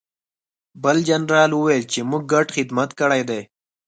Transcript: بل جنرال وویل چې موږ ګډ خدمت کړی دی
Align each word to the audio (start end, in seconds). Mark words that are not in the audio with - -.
بل 0.83 0.97
جنرال 1.09 1.51
وویل 1.53 1.83
چې 1.91 1.99
موږ 2.09 2.23
ګډ 2.33 2.45
خدمت 2.55 2.89
کړی 2.99 3.21
دی 3.29 3.41